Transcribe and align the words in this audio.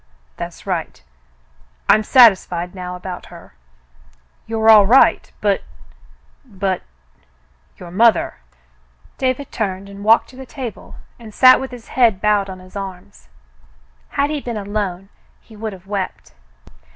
"That's 0.35 0.65
right. 0.65 0.99
I'm 1.87 2.01
satisfied 2.01 2.73
now, 2.73 2.95
about 2.95 3.27
her. 3.27 3.53
You're 4.47 4.67
all 4.67 4.87
right, 4.87 5.31
but— 5.41 5.61
but— 6.43 6.81
your 7.77 7.91
mother," 7.91 8.37
News 8.41 9.19
from 9.19 9.29
England 9.29 9.51
223 9.51 9.51
David 9.51 9.51
turned 9.51 9.89
and 9.89 10.03
walked 10.03 10.29
to 10.31 10.35
the 10.35 10.45
table 10.47 10.95
and 11.19 11.31
sat 11.31 11.59
with 11.59 11.69
his 11.69 11.89
head 11.89 12.19
bowed 12.19 12.49
on 12.49 12.57
his 12.57 12.75
arms. 12.75 13.27
Had 14.17 14.31
he 14.31 14.41
been 14.41 14.57
alone, 14.57 15.09
he 15.39 15.55
would 15.55 15.71
have 15.71 15.85
wept. 15.85 16.33